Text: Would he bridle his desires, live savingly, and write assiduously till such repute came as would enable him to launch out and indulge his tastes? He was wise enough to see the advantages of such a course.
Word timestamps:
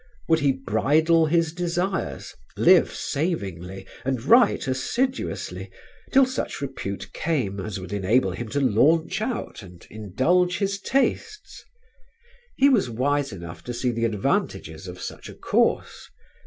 Would 0.27 0.39
he 0.39 0.51
bridle 0.53 1.27
his 1.27 1.53
desires, 1.53 2.33
live 2.57 2.91
savingly, 2.91 3.85
and 4.03 4.23
write 4.23 4.67
assiduously 4.67 5.69
till 6.11 6.25
such 6.25 6.59
repute 6.59 7.13
came 7.13 7.59
as 7.59 7.79
would 7.79 7.93
enable 7.93 8.31
him 8.31 8.49
to 8.49 8.59
launch 8.59 9.21
out 9.21 9.61
and 9.61 9.85
indulge 9.91 10.57
his 10.57 10.79
tastes? 10.79 11.63
He 12.57 12.67
was 12.67 12.89
wise 12.89 13.31
enough 13.31 13.63
to 13.65 13.75
see 13.75 13.91
the 13.91 14.05
advantages 14.05 14.87
of 14.87 14.99
such 14.99 15.29
a 15.29 15.35
course. 15.35 16.09